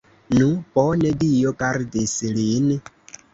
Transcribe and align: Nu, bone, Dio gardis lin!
Nu, 0.35 0.45
bone, 0.77 1.11
Dio 1.25 1.51
gardis 1.59 2.17
lin! 2.39 2.73